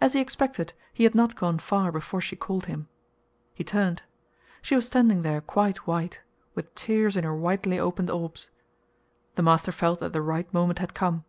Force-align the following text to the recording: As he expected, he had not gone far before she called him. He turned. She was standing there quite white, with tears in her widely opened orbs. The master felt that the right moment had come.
As 0.00 0.12
he 0.12 0.20
expected, 0.20 0.72
he 0.94 1.02
had 1.02 1.16
not 1.16 1.34
gone 1.34 1.58
far 1.58 1.90
before 1.90 2.20
she 2.20 2.36
called 2.36 2.66
him. 2.66 2.86
He 3.56 3.64
turned. 3.64 4.04
She 4.62 4.76
was 4.76 4.86
standing 4.86 5.22
there 5.22 5.40
quite 5.40 5.78
white, 5.84 6.20
with 6.54 6.72
tears 6.76 7.16
in 7.16 7.24
her 7.24 7.34
widely 7.34 7.76
opened 7.76 8.08
orbs. 8.08 8.50
The 9.34 9.42
master 9.42 9.72
felt 9.72 9.98
that 9.98 10.12
the 10.12 10.22
right 10.22 10.54
moment 10.54 10.78
had 10.78 10.94
come. 10.94 11.24